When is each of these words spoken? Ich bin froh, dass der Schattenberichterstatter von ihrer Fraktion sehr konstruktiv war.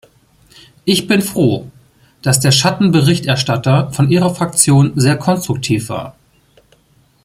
Ich 0.83 1.05
bin 1.05 1.21
froh, 1.21 1.69
dass 2.23 2.39
der 2.39 2.51
Schattenberichterstatter 2.51 3.91
von 3.93 4.09
ihrer 4.09 4.33
Fraktion 4.33 4.93
sehr 4.95 5.15
konstruktiv 5.15 5.89
war. 5.89 6.15